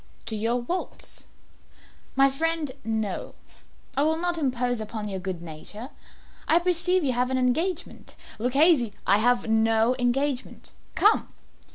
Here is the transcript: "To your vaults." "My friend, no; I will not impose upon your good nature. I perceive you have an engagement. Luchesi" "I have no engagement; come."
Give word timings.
"To 0.25 0.35
your 0.35 0.63
vaults." 0.63 1.27
"My 2.15 2.31
friend, 2.31 2.71
no; 2.83 3.35
I 3.95 4.01
will 4.01 4.17
not 4.17 4.39
impose 4.39 4.81
upon 4.81 5.07
your 5.07 5.19
good 5.19 5.43
nature. 5.43 5.91
I 6.47 6.57
perceive 6.57 7.03
you 7.03 7.13
have 7.13 7.29
an 7.29 7.37
engagement. 7.37 8.15
Luchesi" 8.39 8.95
"I 9.15 9.19
have 9.19 9.47
no 9.47 9.95
engagement; 9.99 10.71
come." 10.95 11.31